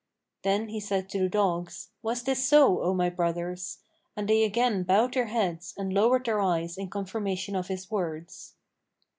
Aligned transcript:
(Then 0.41 0.69
he 0.69 0.79
said 0.79 1.09
to 1.09 1.19
the 1.19 1.29
dogs, 1.29 1.89
"Was 2.01 2.23
this 2.23 2.43
so, 2.43 2.81
O 2.81 2.91
my 2.95 3.07
brothers?" 3.07 3.77
and 4.15 4.27
they 4.27 4.43
again 4.43 4.81
bowed 4.81 5.13
their 5.13 5.27
heads 5.27 5.75
and 5.77 5.93
lowered 5.93 6.25
their 6.25 6.41
eyes 6.41 6.75
in 6.75 6.89
confirmation 6.89 7.55
of 7.55 7.67
his 7.67 7.91
words.) 7.91 8.55